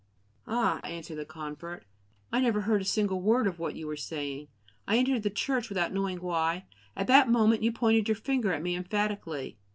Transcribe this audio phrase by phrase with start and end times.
[0.47, 1.85] "Ah!" answered the convert,
[2.31, 4.47] "I never heard a single word of what you were saying;
[4.87, 8.63] I entered the church without knowing why; at that moment you pointed your finger at
[8.63, 9.59] me emphatically.